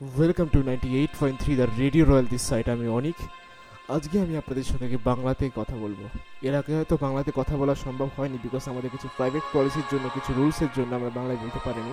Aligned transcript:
Welcome 0.00 0.46
to 0.54 0.58
ninety 0.68 0.88
eight 1.00 1.12
point 1.20 1.38
three 1.42 1.52
the 1.60 1.66
Radio 1.82 2.04
Royal 2.04 2.26
this 2.32 2.42
side 2.50 2.66
আমি 2.74 2.86
অনিক। 2.98 3.18
আজকে 3.96 4.16
আমি 4.24 4.34
আপনাদের 4.40 4.66
সঙ্গে 4.72 4.98
বাংলাতে 5.10 5.44
কথা 5.60 5.74
বলব। 5.84 6.00
এর 6.46 6.54
আগে 6.60 6.72
হয়তো 6.78 6.94
বাংলাতে 7.04 7.30
কথা 7.40 7.54
বলা 7.60 7.74
সম্ভব 7.84 8.08
হয়নি 8.16 8.36
বিকজ 8.44 8.64
আমাদের 8.72 8.90
কিছু 8.94 9.06
প্রাইভেট 9.16 9.44
পলিসির 9.54 9.86
জন্য, 9.92 10.04
কিছু 10.16 10.30
রুলসের 10.38 10.70
জন্য 10.76 10.90
আমরা 10.98 11.10
বাংলায় 11.18 11.40
বলতে 11.42 11.60
পারিনি। 11.66 11.92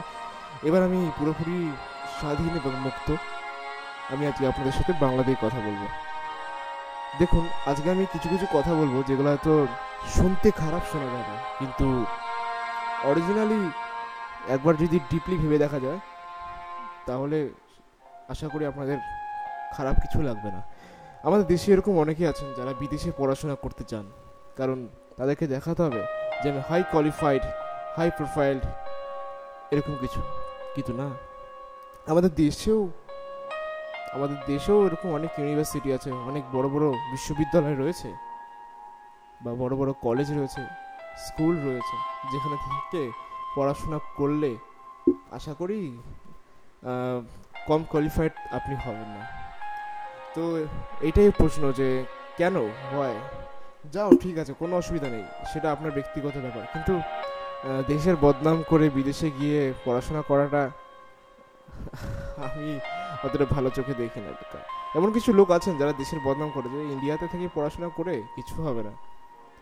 এবার 0.67 0.81
আমি 0.87 0.99
পুরোপুরি 1.17 1.57
স্বাধীন 2.17 2.51
এবং 2.59 2.73
মুক্ত। 2.86 3.07
আমি 4.13 4.23
আজকে 4.29 4.43
আপনাদের 4.51 4.75
সাথে 4.79 4.93
বাংলাতেই 5.04 5.38
কথা 5.45 5.59
বলব। 5.67 5.83
দেখুন, 7.20 7.43
আজকে 7.71 7.88
আমি 7.95 8.04
কিছু 8.13 8.27
কিছু 8.33 8.45
কথা 8.57 8.71
বলব 8.79 8.95
যেগুলো 9.09 9.29
হয়তো 9.33 9.54
শুনতে 10.15 10.47
খারাপ 10.61 10.83
শোনা 10.91 11.07
যাবে 11.15 11.35
কিন্তু 11.59 11.88
অরিজিনালি 13.09 13.61
একবার 14.55 14.73
যদি 14.83 14.97
ডিপলি 15.09 15.35
ভেবে 15.41 15.57
দেখা 15.63 15.79
যায়, 15.85 15.99
তাহলে 17.09 17.39
আশা 18.31 18.47
করি 18.53 18.63
আপনাদের 18.71 18.97
খারাপ 19.75 19.95
কিছু 20.04 20.18
লাগবে 20.27 20.50
না। 20.55 20.61
আমাদের 21.27 21.45
দেশে 21.54 21.68
এরকম 21.73 21.93
অনেকেই 22.04 22.27
আছেন 22.31 22.47
যারা 22.57 22.71
বিদেশে 22.81 23.09
পড়াশোনা 23.19 23.55
করতে 23.64 23.83
চান। 23.91 24.05
কারণ 24.59 24.77
তাদেরকে 25.18 25.45
দেখাতে 25.54 25.81
হবে 25.86 26.01
যে 26.41 26.45
আমি 26.51 26.61
হাই 26.69 26.81
কোয়ালিফাইড 26.91 27.43
হাই 27.97 28.09
প্রোফাইলড 28.17 28.64
এরকম 29.73 29.93
কিছু। 30.04 30.19
কিন্তু 30.75 30.91
না, 31.01 31.07
আমাদের 32.11 32.31
দেশেও 32.44 32.81
আমাদের 34.16 34.38
দেশেও 34.52 34.78
এরকম 34.88 35.09
অনেক 35.19 35.31
ইউনিভার্সিটি 35.39 35.89
আছে, 35.97 36.09
অনেক 36.30 36.44
বড় 36.55 36.67
বড় 36.73 36.86
বিশ্ববিদ্যালয় 37.14 37.78
রয়েছে 37.83 38.09
বা 39.44 39.52
বড় 39.61 39.73
বড় 39.80 39.92
কলেজ 40.05 40.28
রয়েছে 40.38 40.61
স্কুল 41.25 41.53
রয়েছে, 41.67 41.95
যেখানে 42.31 42.55
থেকে 42.66 43.02
পড়াশোনা 43.55 44.00
করলে 44.19 44.52
আশা 45.38 45.53
করি 45.59 45.80
কম 47.69 47.81
কোয়ালিফাইড 47.91 48.33
আপনি 48.58 48.73
হবেন 48.83 49.09
না। 49.16 49.23
তো 50.35 50.44
এটাই 51.08 51.30
প্রশ্ন 51.39 51.64
যে 51.80 51.88
কেন? 52.39 52.55
হয় 52.94 53.17
যাও, 53.94 54.09
ঠিক 54.23 54.36
আছে, 54.42 54.53
কোনো 54.61 54.73
অসুবিধা 54.81 55.08
নেই, 55.16 55.25
সেটা 55.52 55.67
আপনার 55.75 55.92
ব্যক্তিগত 55.97 56.36
ব্যাপার। 56.45 56.64
কিন্তু 56.73 56.94
দেশের 57.92 58.16
বদনাম 58.25 58.58
করে 58.72 58.86
বিদেশে 58.97 59.28
গিয়ে 59.39 59.61
পড়াশোনা 59.86 60.22
করাটা, 60.30 60.64
আমি 62.47 62.67
অতটা 63.25 63.45
ভালো 63.55 63.70
চোখে 63.77 63.94
দেখি 64.02 64.20
না। 64.25 64.31
এমন 64.98 65.09
কিছু 65.16 65.30
লোক 65.39 65.50
আছেন 65.58 65.73
যারা 65.81 65.94
দেশের 66.02 66.20
বদনাম 66.27 66.50
করে, 66.55 66.67
যে 66.75 66.80
ইন্ডিয়াতে 66.94 67.25
থেকে 67.33 67.48
পড়াশোনা 67.55 67.89
করে 67.98 68.16
কিছু 68.36 68.55
হবে 68.66 68.81
না। 68.88 68.94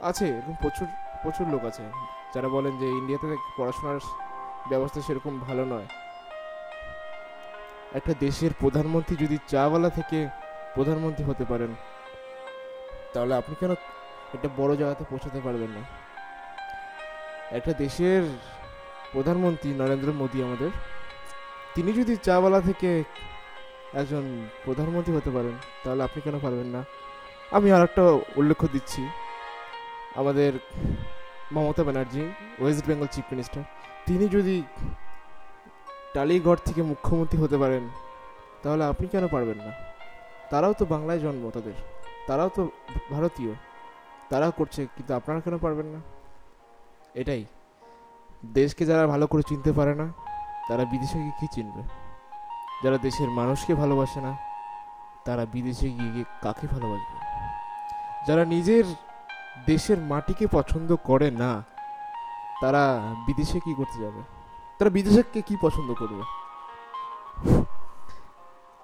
আছে, 0.09 0.25
এরকম 0.37 0.55
প্রচুর 0.63 0.87
প্রচুর 1.23 1.45
লোক 1.53 1.63
আছে, 1.69 1.83
যারা 2.33 2.47
বলেন 2.55 2.73
যে 2.81 2.87
ইন্ডিয়াতে 2.99 3.27
পড়াশোনার 3.57 3.99
ব্যবস্থা 4.71 4.99
সেরকম 5.07 5.33
ভালো 5.47 5.63
নয়। 5.73 5.87
একটা 7.93 8.13
দেশের 8.19 8.51
প্রধানমন্ত্রী 8.59 9.15
যদি 9.15 9.37
চাওয়ালা 9.47 9.89
থেকে 9.89 10.27
প্রধানমন্ত্রী 10.75 11.23
হতে 11.25 11.45
পারেন, 11.45 11.71
তাহলে 13.13 13.33
আপনি 13.35 13.55
কেন 13.59 13.71
একটা 14.33 14.49
বড় 14.57 14.75
জায়গাতে 14.75 15.03
পৌঁছাতে 15.09 15.39
পারবেন 15.43 15.69
না? 15.69 15.81
একটা 17.57 17.73
দেশের 17.73 18.23
প্রধানমন্ত্রী 19.13 19.69
নরেন্দ্র 19.73 20.11
মোদী 20.11 20.43
আমাদের, 20.43 20.69
তিনি 21.75 21.93
যদি 21.93 22.15
চাওয়ালা 22.15 22.61
থেকে 22.61 23.03
একজন 23.93 24.47
প্রধানমন্ত্রী 24.65 25.15
হতে 25.15 25.29
পারেন, 25.29 25.55
তাহলে 25.83 26.03
আপনি 26.03 26.21
কেন 26.21 26.39
পারবেন 26.39 26.67
না? 26.67 26.83
আমি 27.51 27.71
আর 27.71 27.83
একটা 27.83 28.03
উল্লেখ 28.35 28.65
দিচ্ছি। 28.71 29.01
আমাদের 30.15 30.51
Mamata 31.51 31.83
Banerjee, 31.83 32.23
West 32.59 32.87
Bengal 32.87 33.07
chief 33.11 33.25
minister, 33.31 33.63
তিনি 34.05 34.27
যদি 34.27 34.63
টালিগড় 36.15 36.61
থেকে 36.67 36.81
মুখ্যমন্ত্রী 36.91 37.37
হতে 37.43 37.57
পারেন, 37.57 37.83
তাহলে 38.63 38.83
আপনি 38.91 39.07
কেন 39.07 39.27
পারবেন 39.27 39.57
না? 39.65 39.71
তারাও 40.51 40.73
তো 40.73 40.85
বাংলায় 40.85 41.19
জন্ম 41.19 41.43
তাদের, 41.55 41.73
তারাও 42.27 42.49
তো 42.49 42.69
ভারতীয়, 43.13 43.53
তারাও 44.29 44.51
করছে, 44.51 44.81
কিন্তু 44.95 45.11
আপনারা 45.13 45.39
কেন 45.39 45.57
পারবেন 45.57 45.85
না? 45.85 45.99
এটাই, 47.21 47.45
দেশকে 48.53 48.83
যারা 48.85 49.03
ভালো 49.07 49.25
করে 49.27 49.43
চিনতে 49.43 49.71
পারে 49.73 49.95
না, 49.95 50.07
তারা 50.67 50.83
বিদেশে 50.85 51.17
গিয়ে 51.23 51.35
কী 51.39 51.47
চিনবে? 51.55 51.81
যারা 52.83 52.97
দেশের 52.97 53.29
মানুষকে 53.29 53.73
ভালোবাসে 53.75 54.19
না, 54.21 54.33
তারা 55.25 55.45
বিদেশে 55.45 55.87
গিয়ে 55.89 56.11
গিয়ে 56.15 56.27
কাকে 56.41 56.65
ভালোবাসবে? 56.67 57.17
যারা 58.27 58.45
নিজের 58.45 58.85
দেশের 59.65 59.99
মাটিকে 60.11 60.47
পছন্দ 60.47 60.89
করে 61.09 61.31
না, 61.43 61.51
তারা 62.61 62.83
বিদেশে 63.27 63.57
কি 63.65 63.73
করতে 63.79 63.97
যাবে? 64.05 64.21
তারা 64.81 64.89
বিদেশকে 64.89 65.41
কি 65.41 65.55
পছন্দ 65.61 65.93
করবে? 65.93 66.21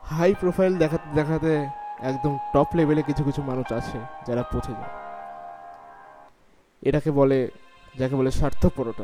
হাই 0.03 0.33
প্রোফাইল 0.33 0.77
দেখাতে 0.77 1.09
দেখাতে 1.15 1.67
একদম 1.99 2.37
টপ 2.53 2.67
লেভেলে 2.75 3.01
কিছু 3.01 3.23
কিছু 3.23 3.43
মানুষ 3.43 3.71
আছে 3.71 3.99
যারা 4.27 4.43
পৌঁছে 4.43 4.71
যায়। 4.71 4.89
এটাকে 6.81 7.11
বলে, 7.11 7.51
যাকে 7.99 8.15
বলে 8.15 8.31
স্বার্থপরতা। 8.31 9.03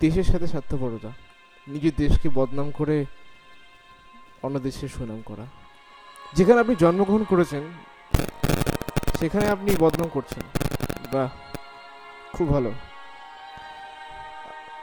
দেশের 0.00 0.24
সাথে 0.24 0.46
স্বার্থপরতা। 0.46 1.08
নিজের 1.68 1.92
দেশকে 1.96 2.28
বদনাম 2.28 2.70
করে 2.70 3.04
অন্য 4.42 4.58
দেশের 4.58 4.88
সুনাম 4.88 5.22
করা। 5.24 5.46
যেখানে 6.34 6.60
আপনি 6.60 6.74
জন্মগ্রহণ 6.74 7.24
করেছেন, 7.24 7.62
সেখানে 9.18 9.48
আপনি 9.48 9.76
বদনাম 9.80 10.08
করছেন। 10.08 10.42
বা 11.12 11.28
খুব 12.32 12.48
ভালো। 12.48 12.72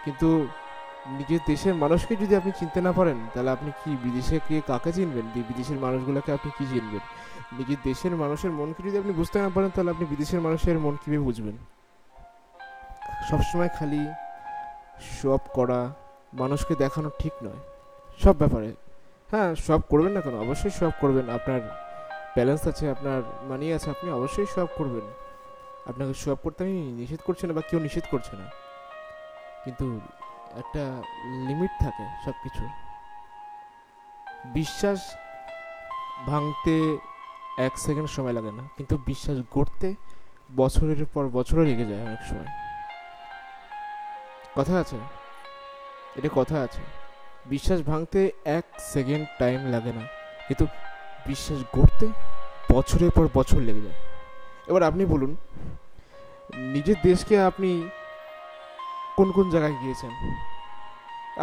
কিন্তু 0.06 0.48
নিজের 1.18 1.40
দেশের 1.48 1.76
মানুষকে 1.76 2.16
যদি 2.16 2.36
আপনি 2.36 2.52
চিনতে 2.60 2.82
না 2.82 2.92
পারেন, 2.92 3.18
তাহলে 3.34 3.50
আপনি 3.50 3.72
কি 3.72 3.98
বিদেশে 4.04 4.40
গিয়ে 4.50 4.62
কাকে 4.68 4.94
চিনবেন? 4.94 5.26
বিদেশের 5.36 5.78
মানুষগুলোকে 5.78 6.32
আপনি 6.32 6.52
কি 6.58 6.66
চিনবেন? 6.66 7.00
নিজের 7.58 7.78
দেশের 7.84 8.16
মানুষের 8.16 8.52
মনকে 8.52 8.84
যদি 8.84 8.98
আপনি 8.98 9.12
বুঝতে 9.12 9.42
না 9.42 9.50
পারেন, 9.56 9.70
তাহলে 9.70 9.92
আপনি 9.92 10.06
বিদেশের 10.06 10.42
মানুষের 10.42 10.80
মন 10.80 10.96
কীভাবে 10.96 11.24
বুঝবেন? 11.24 11.58
সবসময় 13.30 13.70
খালি 13.70 14.08
সব 15.22 15.38
করা 15.54 15.94
মানুষকে 16.34 16.76
দেখানো 16.76 17.10
ঠিক 17.20 17.34
নয়। 17.44 17.60
সব 18.24 18.38
ব্যাপারে। 18.38 18.74
হ্যাঁ 19.32 19.56
সব 19.56 19.82
করবেন 19.90 20.12
না 20.12 20.22
কেন? 20.22 20.40
অবশ্যই 20.40 20.70
সব 20.70 20.92
করবেন। 21.02 21.30
আপনার 21.30 21.62
ব্যালেন্স 22.36 22.68
আছে, 22.68 22.90
আপনার 22.90 23.22
মানি 23.44 23.74
আছে, 23.74 23.90
আপনি 23.90 24.12
অবশ্যই 24.12 24.46
সব 24.56 24.68
করবেন। 24.76 25.14
আপনাকে 25.90 26.14
সব 26.14 26.36
করতে 26.36 26.64
আমি 26.64 26.74
নিষেধ 26.74 27.20
করছি 27.26 27.48
না 27.48 27.54
বা 27.54 27.62
কেউ 27.62 27.80
নিষেধ 27.80 28.04
করছে 28.12 28.38
না। 28.38 28.46
কিন্তু 29.64 30.00
একটা 30.62 30.84
লিমিট 31.48 31.72
থাকে 31.84 32.06
সব 32.26 32.36
কিছুর 32.44 32.70
বিশ্বাস 34.58 35.00
ভাঙতে 36.30 36.76
এক 37.68 37.74
সেকেন্ড 37.86 38.10
সময় 38.10 38.34
লাগে 38.34 38.52
না, 38.52 38.64
কিন্তু 38.78 38.96
বিশ্বাস 39.10 39.38
গড়তে 39.56 39.90
বছরের 40.56 41.06
পর 41.14 41.24
বছরও 41.38 41.64
লেগে 41.70 41.86
যায় 41.90 42.04
অনেক 42.08 42.22
সময়। 42.30 42.52
কথা 44.58 44.74
আছে? 44.80 44.98
এটা 46.18 46.30
কথা 46.36 46.58
আছে। 46.66 46.82
বিশ্বাস 47.46 47.80
ভাঙতে 47.82 48.22
এক 48.58 48.66
সেকেন্ড 48.94 49.24
টাইম 49.40 49.60
লাগে 49.74 49.92
না, 49.98 50.04
কিন্তু 50.48 50.66
বিশ্বাস 51.28 51.60
গড়তে 51.76 52.08
বছরের 52.74 53.12
পর 53.18 53.26
বছর 53.34 53.60
লেগে 53.68 53.82
যায়। 53.82 54.00
এবার 54.70 54.84
আপনি 54.84 55.04
বলুন, 55.06 55.32
নিজের 56.74 56.98
দেশকে 57.04 57.36
আপনি 57.42 57.70
কোন 59.20 59.30
কোন 59.38 59.48
জায়গায় 59.54 59.76
গিয়েছেন? 59.82 60.12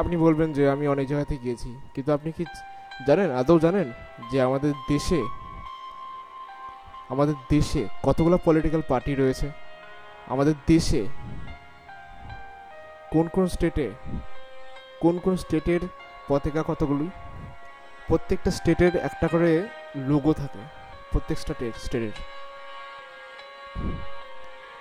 আপনি 0.00 0.14
বলবেন 0.24 0.48
যে 0.56 0.62
আমি 0.74 0.84
অনেক 0.94 1.06
জায়গাতে 1.10 1.34
গিয়েছি। 1.44 1.70
কিন্তু 1.94 2.10
আপনি 2.16 2.30
কি 2.36 2.44
জানেন, 3.06 3.28
আদৌ 3.40 3.56
জানেন 3.66 3.86
যে 4.30 4.38
আমাদের 4.48 4.72
দেশে 4.92 5.20
আমাদের 7.12 7.36
দেশে 7.50 7.82
কতগুলো 8.06 8.36
পলিটিক্যাল 8.46 8.82
পার্টি 8.88 9.12
রয়েছে? 9.14 9.46
আমাদের 10.32 10.56
দেশে 10.66 11.00
কোন 13.12 13.26
কোন 13.34 13.44
স্টেটে 13.54 13.86
কোন 15.02 15.14
কোন 15.24 15.34
স্টেটের 15.42 15.82
পতাকা 16.28 16.62
কতগুলি? 16.70 17.08
প্রত্যেকটা 18.08 18.50
স্টেটের 18.58 18.92
একটা 19.08 19.26
করে 19.32 19.50
লোগো 20.10 20.32
থাকে, 20.40 20.62
প্রত্যেক 21.12 21.38
স্টেটের 21.42 21.72
স্টেটের 21.84 22.14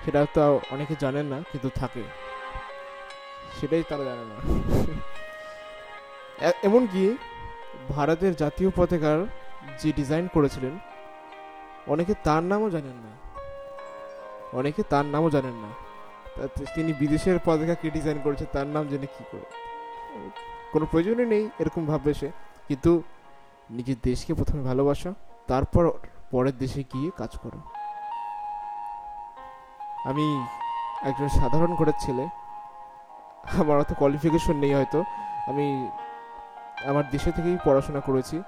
সেটা 0.03 0.21
তো 0.35 0.41
অনেকে 0.73 0.93
জানেন 1.03 1.25
না, 1.33 1.37
কিন্তু 1.51 1.69
থাকে। 1.81 2.03
সেটাই 3.61 3.83
তারা 3.89 4.03
জানে 4.03 4.25
না। 4.31 4.37
এমনকি 6.63 7.17
ভারতের 7.89 8.35
জাতীয় 8.35 8.69
পতাকার 8.75 9.19
যে 9.79 9.89
ডিজাইন 9.91 10.27
করেছিলেন, 10.33 10.79
অনেকে 11.87 12.13
তার 12.23 12.43
নামও 12.43 12.69
জানেন 12.69 12.97
না। 13.05 13.11
অনেকে 14.57 14.83
তার 14.83 15.05
নামও 15.05 15.29
জানেন 15.29 15.53
না। 15.53 15.69
তিনি 16.75 16.93
বিদেশের 16.93 17.39
পতাকা 17.45 17.75
কে 17.75 17.89
ডিজাইন 17.89 18.17
করেছে, 18.23 18.45
তার 18.45 18.67
নাম 18.67 18.87
জেনে 18.87 19.05
কি 19.05 19.23
করে? 19.31 19.45
কোনো 20.71 20.85
প্রয়োজনই 20.91 21.25
নেই, 21.25 21.49
এরকম 21.59 21.85
ভাববে 21.85 22.13
সে। 22.13 22.31
কিন্তু 22.67 23.03
নিজের 23.69 23.95
দেশকে 24.03 24.33
প্রথমে 24.33 24.61
ভালোবাসা, 24.61 25.13
তারপর 25.47 25.83
পরের 26.31 26.57
দেশে 26.57 26.83
গিয়ে 26.93 27.09
কাজ 27.17 27.31
করো। 27.43 27.59
আমি 30.09 30.25
একজন 31.09 31.27
সাধারণ 31.27 31.75
ঘরের 31.75 31.97
ছেলে 31.99 32.25
আমার 33.53 33.79
অত 33.79 33.93
কোয়ালিফিকেশন 33.93 34.53
নেই 34.53 34.73
হয়তো। 34.73 35.03
আমি 35.47 35.89
আমার 36.85 37.03
দেশে 37.11 37.31
থেকেই 37.31 37.57
পড়াশোনা 37.65 37.99
করেছি। 37.99 38.41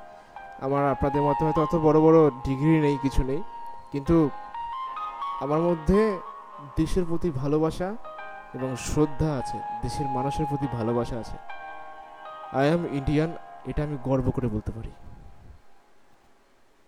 আমার 0.61 0.89
আপনাদের 0.89 1.21
মতো 1.21 1.45
হয়তো 1.45 1.61
অত 1.63 1.75
বড় 1.75 1.99
বড় 1.99 2.29
ডিগ্রি 2.29 2.79
নেই, 2.79 2.97
কিছু 3.01 3.23
নেই। 3.23 3.43
কিন্তু 3.91 4.29
আমার 5.41 5.59
মধ্যে 5.59 6.19
দেশের 6.75 7.05
প্রতি 7.05 7.29
ভালোবাসা 7.29 7.95
এবং 8.53 8.75
শ্রদ্ধা 8.75 9.33
আছে। 9.33 9.57
দেশের 9.83 10.05
মানুষের 10.05 10.45
প্রতি 10.49 10.67
ভালোবাসা 10.73 11.15
আছে। 11.19 11.37
আই 12.57 12.67
অ্যাম 12.67 12.85
ইন্ডিয়ান 12.91 13.31
এটা 13.65 13.83
আমি 13.83 13.97
গর্ব 14.03 14.31
করে 14.31 14.47
বলতে 14.47 14.71
পারি। 14.71 14.91